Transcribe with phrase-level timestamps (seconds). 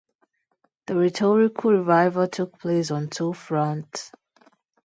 [0.87, 4.11] This rhetorical revival took place on two fronts.